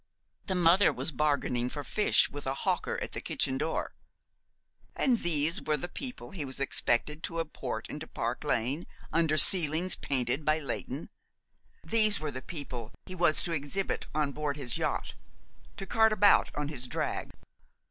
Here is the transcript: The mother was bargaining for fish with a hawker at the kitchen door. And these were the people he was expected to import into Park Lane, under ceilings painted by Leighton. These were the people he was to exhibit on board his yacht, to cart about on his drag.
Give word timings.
The 0.47 0.55
mother 0.55 0.91
was 0.91 1.11
bargaining 1.11 1.69
for 1.69 1.83
fish 1.83 2.27
with 2.27 2.47
a 2.47 2.55
hawker 2.55 2.99
at 3.03 3.11
the 3.11 3.21
kitchen 3.21 3.59
door. 3.59 3.93
And 4.95 5.19
these 5.19 5.61
were 5.61 5.77
the 5.77 5.87
people 5.87 6.31
he 6.31 6.43
was 6.43 6.59
expected 6.59 7.21
to 7.21 7.39
import 7.39 7.87
into 7.87 8.07
Park 8.07 8.43
Lane, 8.43 8.87
under 9.13 9.37
ceilings 9.37 9.93
painted 9.93 10.43
by 10.43 10.57
Leighton. 10.57 11.11
These 11.83 12.19
were 12.19 12.31
the 12.31 12.41
people 12.41 12.91
he 13.05 13.13
was 13.13 13.43
to 13.43 13.51
exhibit 13.51 14.07
on 14.15 14.31
board 14.31 14.57
his 14.57 14.75
yacht, 14.75 15.13
to 15.77 15.85
cart 15.85 16.11
about 16.11 16.49
on 16.55 16.69
his 16.69 16.87
drag. 16.87 17.29